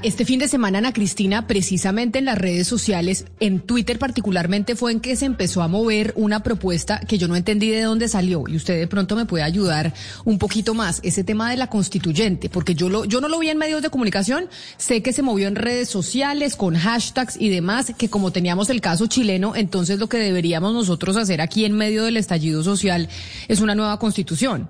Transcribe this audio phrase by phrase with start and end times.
[0.00, 4.90] Este fin de semana, Ana Cristina, precisamente en las redes sociales, en Twitter particularmente, fue
[4.90, 8.42] en que se empezó a mover una propuesta que yo no entendí de dónde salió
[8.48, 10.98] y usted de pronto me puede ayudar un poquito más.
[11.04, 13.90] Ese tema de la constituyente, porque yo, lo, yo no lo vi en medios de
[13.90, 18.70] comunicación, sé que se movió en redes sociales con hashtags y demás, que como teníamos
[18.70, 23.08] el caso chileno, entonces lo que deberíamos nosotros hacer aquí en medio del estallido social
[23.46, 24.68] es una nueva constitución.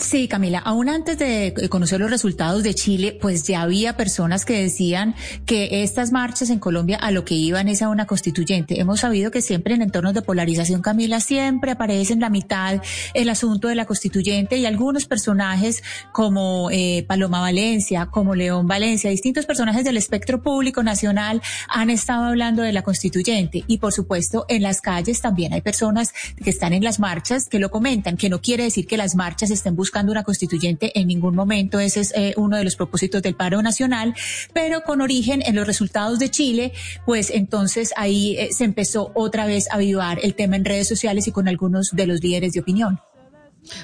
[0.00, 4.62] Sí, Camila, aún antes de conocer los resultados de Chile, pues ya había personas que
[4.62, 8.80] decían que estas marchas en Colombia a lo que iban es a una constituyente.
[8.80, 12.80] Hemos sabido que siempre en entornos de polarización, Camila, siempre aparece en la mitad
[13.12, 19.10] el asunto de la constituyente y algunos personajes como eh, Paloma Valencia, como León Valencia,
[19.10, 24.46] distintos personajes del espectro público nacional han estado hablando de la constituyente y por supuesto
[24.48, 28.28] en las calles también hay personas que están en las marchas que lo comentan, que
[28.28, 31.80] no quiere decir que las marchas estén buscando buscando una constituyente en ningún momento.
[31.80, 34.14] Ese es eh, uno de los propósitos del paro nacional,
[34.52, 36.74] pero con origen en los resultados de Chile,
[37.06, 41.26] pues entonces ahí eh, se empezó otra vez a avivar el tema en redes sociales
[41.26, 43.00] y con algunos de los líderes de opinión.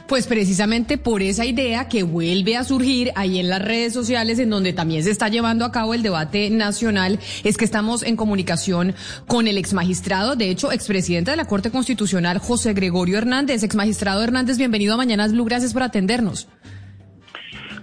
[0.07, 4.51] Pues precisamente por esa idea que vuelve a surgir ahí en las redes sociales, en
[4.51, 8.95] donde también se está llevando a cabo el debate nacional, es que estamos en comunicación
[9.27, 13.63] con el exmagistrado, de hecho, expresidente de la Corte Constitucional, José Gregorio Hernández.
[13.63, 16.49] Exmagistrado Hernández, bienvenido a Mañanas Blue, gracias por atendernos.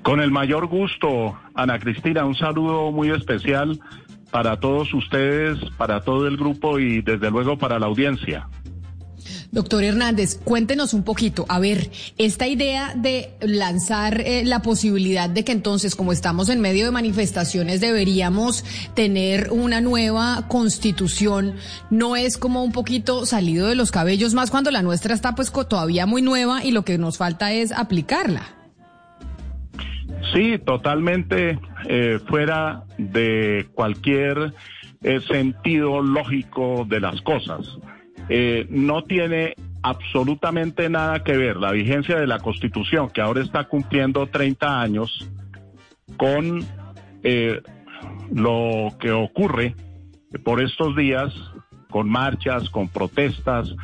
[0.04, 3.80] Con el mayor gusto, Ana Cristina, un saludo muy especial
[4.32, 8.48] para todos ustedes, para todo el grupo y desde luego para la audiencia.
[9.52, 15.44] Doctor Hernández, cuéntenos un poquito, a ver, esta idea de lanzar eh, la posibilidad de
[15.44, 18.64] que entonces, como estamos en medio de manifestaciones, deberíamos
[18.94, 21.56] tener una nueva constitución,
[21.90, 25.52] ¿no es como un poquito salido de los cabellos más cuando la nuestra está pues
[25.52, 28.44] todavía muy nueva y lo que nos falta es aplicarla?
[30.34, 31.60] Sí, totalmente
[31.90, 34.54] eh, fuera de cualquier
[35.04, 37.68] eh, sentido lógico de las cosas.
[38.30, 43.66] Eh, no tiene absolutamente nada que ver la vigencia de la Constitución, que ahora está
[43.66, 45.30] cumpliendo 30 años,
[46.18, 46.64] con
[47.24, 47.62] eh,
[48.34, 49.76] lo que ocurre
[50.44, 51.34] por estos días,
[51.90, 53.76] con marchas, con protestas,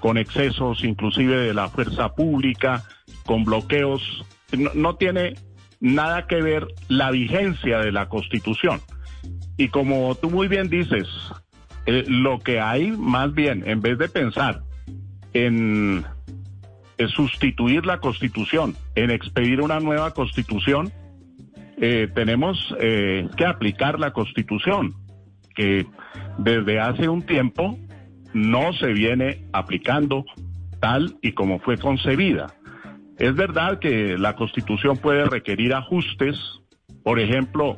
[0.00, 2.84] con excesos inclusive de la fuerza pública,
[3.24, 4.02] con bloqueos.
[4.74, 5.34] No, tiene
[5.80, 8.80] nada que ver la vigencia de la Constitución.
[9.56, 11.08] Y como tú muy bien dices,
[11.86, 14.62] eh, lo que hay más bien, en vez de pensar
[15.32, 16.04] en,
[17.08, 20.90] sustituir la constitución, en expedir una nueva constitución,
[21.76, 24.94] eh, tenemos eh, que aplicar la constitución,
[25.54, 25.86] que
[26.38, 27.78] desde hace un tiempo
[28.32, 30.24] no se viene aplicando
[30.80, 32.54] tal y como fue concebida.
[33.18, 36.36] Es verdad que la constitución puede requerir ajustes,
[37.02, 37.76] por ejemplo,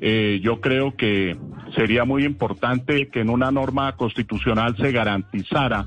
[0.00, 1.36] eh, yo creo que
[1.74, 5.86] sería muy importante que en una norma constitucional se garantizara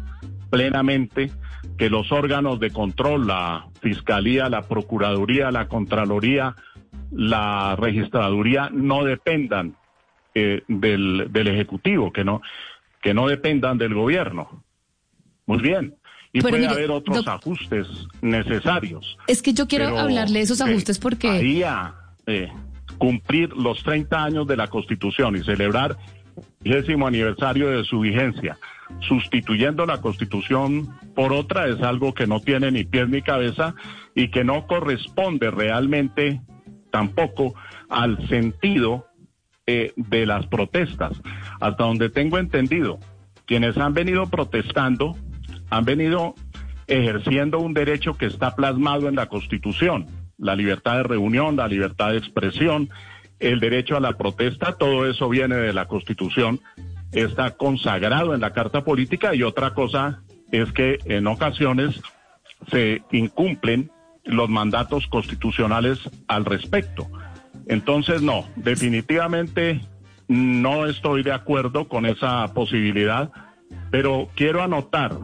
[0.50, 1.32] plenamente
[1.78, 6.56] que los órganos de control, la Fiscalía, la Procuraduría, la Contraloría,
[7.12, 9.76] la Registraduría, no dependan
[10.36, 12.42] eh, del, del, Ejecutivo, que no,
[13.02, 14.64] que no dependan del gobierno.
[15.46, 15.96] Muy bien.
[16.32, 17.88] Y puede haber otros ajustes
[18.22, 19.18] necesarios.
[19.28, 21.64] Es que yo quiero hablarle de esos ajustes porque...
[22.28, 22.52] Eh,
[23.00, 25.98] cumplir los 30 años de la Constitución y celebrar
[26.64, 28.60] el décimo aniversario de su vigencia,
[29.00, 33.74] sustituyendo la Constitución por otra, es algo que no tiene ni pies ni cabeza
[34.14, 36.42] y que no corresponde realmente
[36.92, 37.56] tampoco
[37.90, 39.08] al sentido
[39.66, 41.20] eh, de las protestas.
[41.60, 43.00] Hasta donde tengo entendido,
[43.46, 45.16] quienes han venido protestando
[45.70, 46.36] han venido
[46.88, 50.08] ejerciendo un derecho que está plasmado en la Constitución
[50.40, 52.90] la libertad de reunión, la libertad de expresión,
[53.40, 56.60] el derecho a la protesta, todo eso viene de la Constitución,
[57.12, 60.22] está consagrado en la Carta Política y otra cosa
[60.52, 62.02] es que en ocasiones
[62.70, 63.92] se incumplen
[64.26, 67.08] los mandatos constitucionales al respecto.
[67.68, 69.82] Entonces, no, definitivamente
[70.28, 73.32] no estoy de acuerdo con esa posibilidad,
[73.92, 75.16] pero quiero anotar,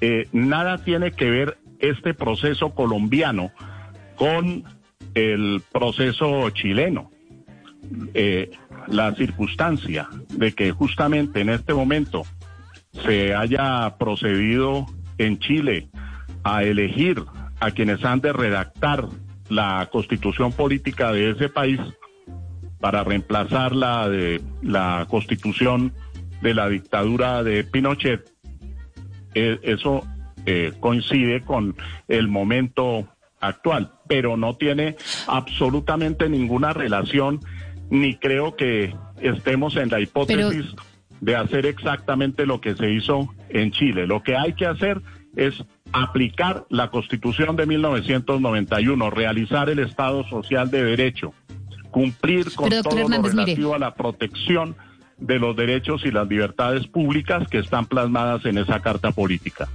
[0.00, 3.50] eh, nada tiene que ver este proceso colombiano
[4.16, 4.64] con
[5.14, 7.10] el proceso chileno.
[8.14, 8.50] eh,
[8.88, 12.22] la circunstancia de que justamente en este momento
[13.04, 14.86] se haya procedido
[15.18, 15.88] en Chile
[16.42, 17.22] a elegir
[17.60, 19.06] a quienes han de redactar
[19.48, 21.80] la constitución política de ese país
[22.80, 25.94] para reemplazar la de la constitución
[26.42, 28.30] de la dictadura de Pinochet,
[29.34, 30.06] eh, eso
[30.44, 31.74] eh, coincide con
[32.08, 33.08] el momento
[33.46, 34.96] actual, pero no tiene
[35.26, 37.40] absolutamente ninguna relación,
[37.90, 40.74] ni creo que estemos en la hipótesis
[41.20, 44.06] de hacer exactamente lo que se hizo en Chile.
[44.06, 45.00] Lo que hay que hacer
[45.36, 51.32] es aplicar la Constitución de 1991, realizar el Estado Social de Derecho,
[51.90, 54.76] cumplir con todo lo relativo a la protección
[55.18, 59.68] de los derechos y las libertades públicas que están plasmadas en esa Carta Política.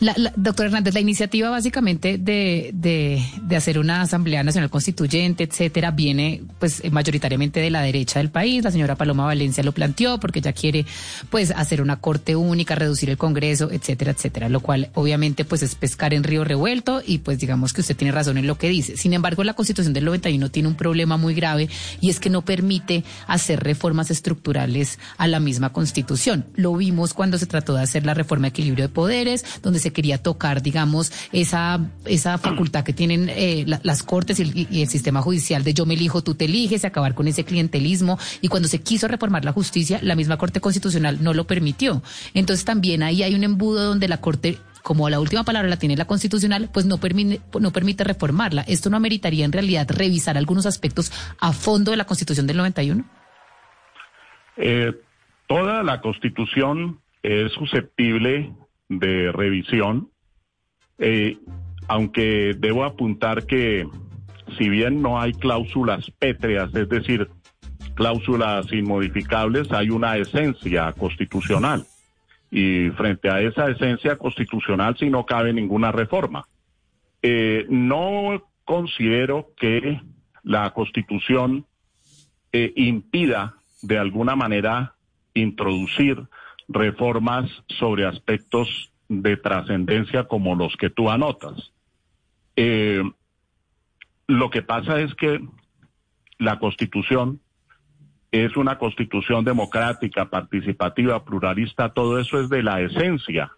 [0.00, 5.90] La, doctor Hernández, la iniciativa básicamente de, de, de, hacer una Asamblea Nacional Constituyente, etcétera,
[5.90, 8.64] viene pues mayoritariamente de la derecha del país.
[8.64, 10.86] La señora Paloma Valencia lo planteó porque ella quiere
[11.28, 15.74] pues hacer una corte única, reducir el Congreso, etcétera, etcétera, lo cual obviamente pues es
[15.74, 18.96] pescar en río revuelto y pues digamos que usted tiene razón en lo que dice.
[18.96, 21.68] Sin embargo, la Constitución del 91 tiene un problema muy grave
[22.00, 26.46] y es que no permite hacer reformas estructurales a la misma Constitución.
[26.54, 29.89] Lo vimos cuando se trató de hacer la reforma de equilibrio de poderes, donde se
[29.92, 35.64] quería tocar, digamos, esa, esa facultad que tienen eh, las cortes y el, sistema judicial
[35.64, 38.18] de yo me elijo, tú te eliges, acabar con ese clientelismo.
[38.40, 42.02] Y cuando se quiso reformar la justicia, la misma Corte Constitucional no lo permitió.
[42.34, 45.96] Entonces también ahí hay un embudo donde la Corte como la última palabra la tiene
[45.96, 48.62] la constitucional, pues no permite, no permite reformarla.
[48.62, 53.04] ¿Esto no ameritaría en realidad revisar algunos aspectos a fondo de la constitución del 91?
[54.56, 54.92] Eh,
[55.46, 58.52] toda la constitución es susceptible
[58.90, 60.10] de revisión,
[60.98, 61.38] eh,
[61.88, 63.86] aunque debo apuntar que
[64.58, 67.30] si bien no hay cláusulas pétreas, es decir,
[67.94, 71.86] cláusulas inmodificables, hay una esencia constitucional.
[72.50, 76.44] Y frente a esa esencia constitucional, si no cabe ninguna reforma.
[77.22, 80.00] Eh, no considero que
[80.42, 81.64] la constitución
[82.52, 84.94] eh, impida de alguna manera
[85.34, 86.24] introducir
[86.70, 91.72] reformas sobre aspectos de trascendencia como los que tú anotas.
[92.56, 93.02] Eh,
[94.28, 95.40] lo que pasa es que
[96.38, 97.40] la constitución
[98.30, 103.50] es una constitución democrática, participativa, pluralista, todo eso es de la esencia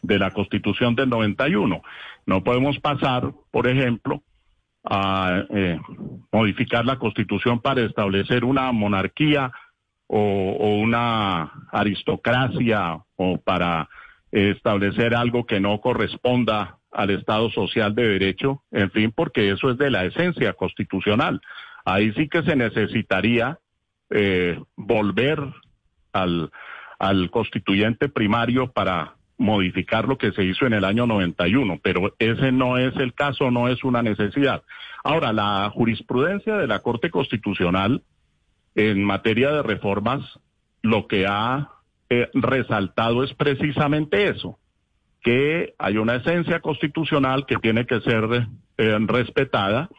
[0.00, 1.82] de la constitución del 91.
[2.26, 4.22] No podemos pasar, por ejemplo,
[4.84, 5.80] a eh,
[6.30, 9.50] modificar la constitución para establecer una monarquía
[10.08, 13.88] o, una aristocracia o para
[14.32, 19.78] establecer algo que no corresponda al Estado social de derecho, en fin, porque eso es
[19.78, 21.40] de la esencia constitucional.
[21.84, 23.58] Ahí sí que se necesitaría
[24.10, 25.38] eh, volver
[26.12, 26.50] al,
[26.98, 32.50] al constituyente primario para modificar lo que se hizo en el año 91, pero ese
[32.50, 34.62] no es el caso, no es una necesidad.
[35.04, 38.02] Ahora, la jurisprudencia de la Corte Constitucional
[38.78, 40.22] en materia de reformas,
[40.82, 41.68] lo que ha
[42.08, 44.56] eh, resaltado es precisamente eso,
[45.20, 48.46] que hay una esencia constitucional que tiene que ser
[48.78, 49.90] eh, respetada,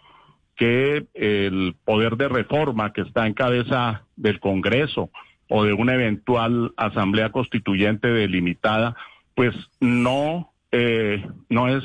[0.56, 5.10] que el poder de reforma que está en cabeza del Congreso
[5.50, 8.96] o de una eventual asamblea constituyente delimitada,
[9.36, 11.84] pues no, eh, no es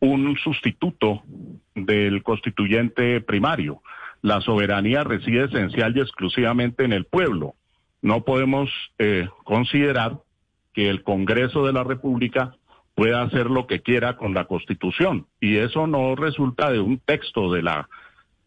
[0.00, 1.22] un sustituto
[1.74, 3.82] del constituyente primario
[4.24, 7.56] la soberanía reside esencial y exclusivamente en el pueblo.
[8.00, 10.16] No podemos eh, considerar
[10.72, 12.56] que el Congreso de la República
[12.94, 15.26] pueda hacer lo que quiera con la Constitución.
[15.42, 17.90] Y eso no resulta de un texto de la,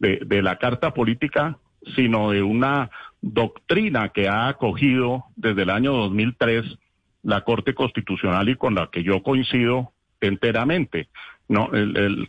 [0.00, 1.58] de, la Carta Política,
[1.94, 2.90] sino de una
[3.22, 6.76] doctrina que ha acogido desde el año 2003
[7.22, 11.08] la Corte Constitucional y con la que yo coincido enteramente.
[11.46, 12.28] No, el,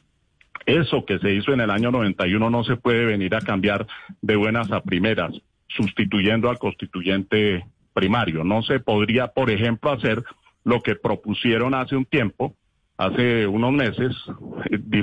[0.77, 3.87] eso que se hizo en el año 91 no se puede venir a cambiar
[4.21, 5.33] de buenas a primeras,
[5.67, 8.43] sustituyendo al constituyente primario.
[8.43, 10.23] No se podría, por ejemplo, hacer
[10.63, 12.55] lo que propusieron hace un tiempo,
[12.97, 14.15] hace unos meses,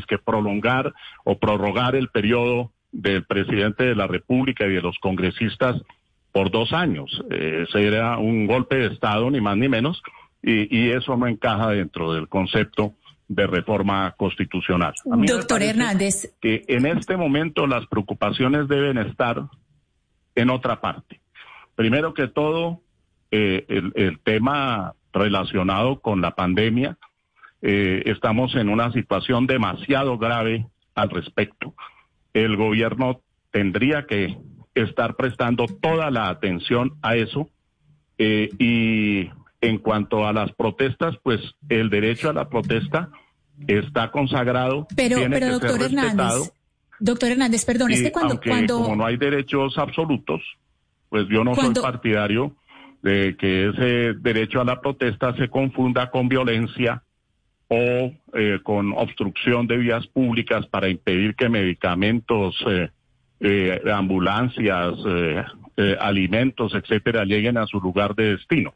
[0.07, 0.93] que prolongar
[1.25, 5.83] o prorrogar el periodo del presidente de la República y de los congresistas
[6.33, 7.25] por dos años.
[7.31, 10.03] Eh, ese un golpe de Estado, ni más ni menos,
[10.43, 12.95] y eso no encaja dentro del concepto
[13.29, 14.95] de reforma constitucional.
[15.05, 16.37] Doctor Hernández.
[16.41, 19.43] Que en este momento las preocupaciones deben estar
[20.35, 21.21] en otra parte.
[21.75, 22.81] Primero que todo,
[23.31, 26.99] eh, el, tema relacionado con la pandemia,
[27.63, 31.75] eh, estamos en una situación demasiado grave al respecto.
[32.33, 34.37] El gobierno tendría que
[34.75, 37.49] estar prestando toda la atención a eso.
[38.19, 39.31] Eh, y
[39.67, 43.11] en cuanto a las protestas, pues el derecho a la protesta
[43.67, 44.87] está consagrado.
[44.95, 46.53] Pero, pero doctor Hernández,
[47.01, 48.79] doctor Hernández, perdón, es que cuando, cuando...
[48.83, 50.43] Como no hay derechos absolutos,
[51.09, 52.55] pues yo no soy partidario
[53.03, 57.03] de que ese derecho a la protesta se confunda con violencia
[57.69, 62.91] o eh, con obstrucción de vías públicas para impedir que medicamentos, eh,
[63.41, 64.95] eh, ambulancias,
[66.01, 68.73] alimentos, etcétera, lleguen a su lugar de destino.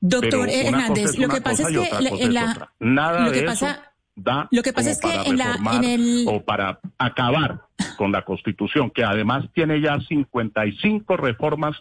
[0.00, 4.62] Doctor Hernández, lo que pasa es que en la, nada lo que pasa, da lo
[4.62, 6.24] que pasa es que en, la, en el...
[6.26, 7.60] o para acabar
[7.98, 11.76] con la Constitución, que además tiene ya 55 reformas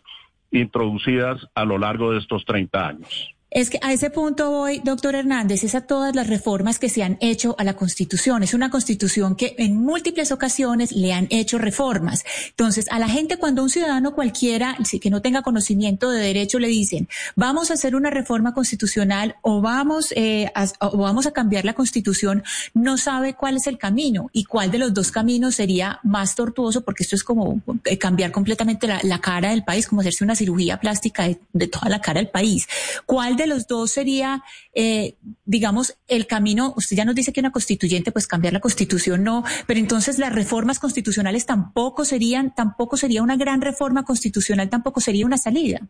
[0.52, 3.36] introducidas a lo largo de estos 30 años.
[3.52, 7.02] Es que a ese punto voy, doctor Hernández, es a todas las reformas que se
[7.02, 8.44] han hecho a la Constitución.
[8.44, 12.24] Es una Constitución que en múltiples ocasiones le han hecho reformas.
[12.50, 16.68] Entonces, a la gente cuando un ciudadano cualquiera que no tenga conocimiento de derecho le
[16.68, 21.66] dicen, vamos a hacer una reforma constitucional o vamos, eh, a, o vamos a cambiar
[21.66, 22.44] la Constitución,
[22.76, 26.82] no sabe cuál es el camino y cuál de los dos caminos sería más tortuoso,
[26.82, 30.80] porque esto es como eh, cambiar completamente la, cara del país, como hacerse una cirugía
[30.80, 32.68] plástica de, de toda la cara del país.
[33.08, 34.44] ¿Cuál de los dos sería,
[34.74, 35.16] eh,
[35.46, 36.74] digamos, el camino?
[36.78, 40.34] Usted ya nos dice que una constituyente, pues cambiar la constitución no, pero entonces las
[40.34, 45.82] reformas constitucionales tampoco serían, tampoco sería una gran reforma constitucional, tampoco sería una salida.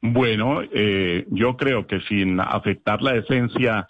[0.00, 3.88] Bueno, eh, yo creo que sin afectar la esencia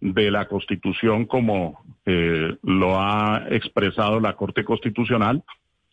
[0.00, 5.44] de la Constitución como eh, lo ha expresado la Corte Constitucional,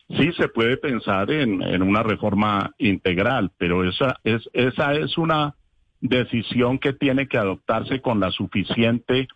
[0.09, 5.55] sí se puede pensar en, en, una reforma integral, pero esa es, esa es una
[6.01, 9.27] decisión que tiene que adoptarse con la suficiente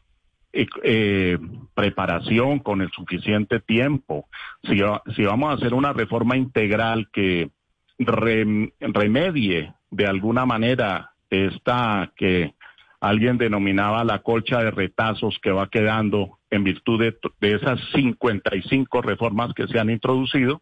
[0.54, 1.38] eh, eh,
[1.74, 4.28] preparación, con el suficiente tiempo.
[4.64, 4.78] Si,
[5.16, 7.50] si, vamos a hacer una reforma integral que
[7.98, 12.54] remedie de alguna manera esta que
[13.00, 19.02] alguien denominaba la colcha de retazos que va quedando en virtud de, de esas 55
[19.02, 20.62] reformas que se han introducido,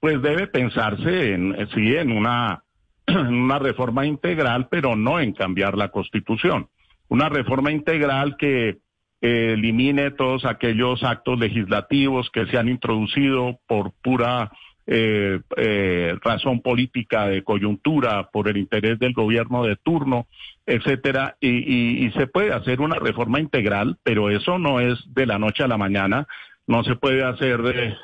[0.00, 2.62] pues debe pensarse en, sí, en una
[3.28, 6.68] una reforma integral, pero no en cambiar la constitución.
[7.08, 8.78] Una reforma integral que
[9.22, 14.52] eh, elimine todos aquellos actos legislativos que se han introducido por pura
[14.86, 20.26] eh, eh, razón política de coyuntura, por el interés del gobierno de turno,
[20.66, 25.38] etcétera, y, y, se puede hacer una reforma integral, pero eso no es de la
[25.38, 26.28] noche a la mañana,
[26.66, 27.96] no se puede hacer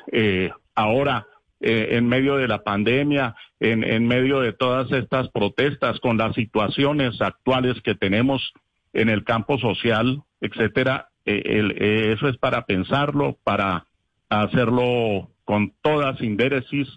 [0.75, 1.27] ahora
[1.63, 6.35] eh, en medio de la pandemia, en, en medio de todas estas protestas, con las
[6.35, 8.53] situaciones actuales que tenemos
[8.91, 13.85] en el campo social, etcétera, eh, eh, eso es para pensarlo, para
[14.27, 16.89] hacerlo con toda sindéresis,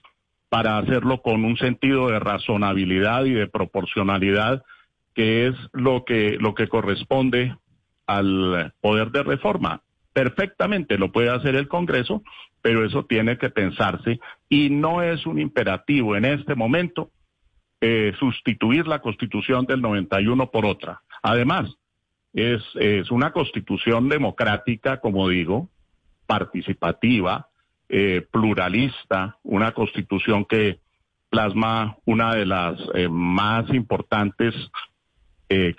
[0.49, 4.64] para hacerlo con un sentido de razonabilidad y de proporcionalidad,
[5.14, 7.56] que es lo que, lo que corresponde
[8.06, 9.82] al poder de reforma.
[10.12, 12.23] Perfectamente lo puede hacer el Congreso,
[12.66, 14.18] pero eso tiene que pensarse
[14.49, 17.12] y no es un imperativo en este momento
[17.80, 21.00] eh, sustituir la constitución del 91 por otra.
[21.23, 21.70] Además,
[22.32, 25.68] es, es una constitución democrática, como digo,
[26.26, 27.50] participativa,
[27.88, 30.80] eh, pluralista, una constitución que
[31.30, 34.56] plasma una de las eh, más importantes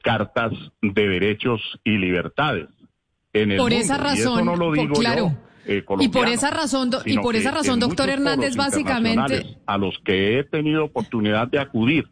[0.01, 2.69] cartas de derechos y libertades.
[3.33, 5.46] En el por esa razón, no lo digo claro.
[5.69, 10.39] Eh, y por esa razón, y por esa razón, doctor Hernández, básicamente a los que
[10.39, 12.07] he tenido oportunidad de acudir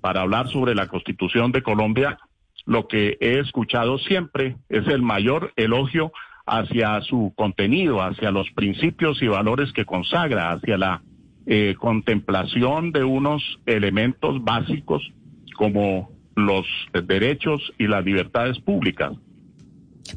[0.00, 2.18] para hablar sobre la Constitución de Colombia,
[2.64, 6.10] lo que he escuchado siempre es el mayor elogio
[6.46, 11.02] hacia su contenido, hacia los principios y valores que consagra, hacia la
[11.46, 15.12] eh, contemplación de unos elementos básicos
[15.56, 16.66] como los
[17.04, 19.12] derechos y las libertades públicas.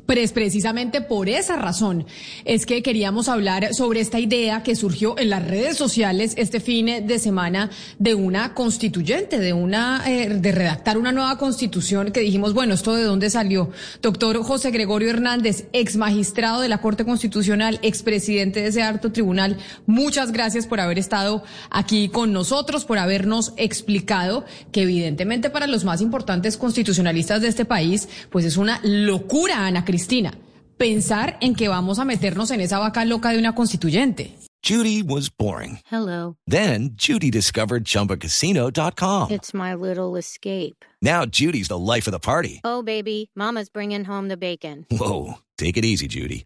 [0.05, 2.05] Pues precisamente por esa razón
[2.45, 7.07] es que queríamos hablar sobre esta idea que surgió en las redes sociales este fin
[7.07, 12.53] de semana de una constituyente, de una eh, de redactar una nueva constitución que dijimos,
[12.53, 13.71] bueno, esto de dónde salió.
[14.01, 19.11] Doctor José Gregorio Hernández, ex magistrado de la Corte Constitucional, ex presidente de ese alto
[19.11, 25.67] tribunal, muchas gracias por haber estado aquí con nosotros, por habernos explicado que evidentemente para
[25.67, 30.33] los más importantes constitucionalistas de este país, pues es una locura, Ana Cristina,
[30.77, 34.35] pensar en que vamos a meternos en esa vaca loca de una constituyente.
[34.61, 35.79] Judy was boring.
[35.89, 36.35] Hello.
[36.45, 39.31] Then Judy discovered chumbacasino.com.
[39.31, 40.83] It's my little escape.
[41.01, 42.59] Now Judy's the life of the party.
[42.63, 44.85] Oh, baby, Mama's bringing home the bacon.
[44.91, 45.35] Whoa.
[45.57, 46.45] Take it easy, Judy.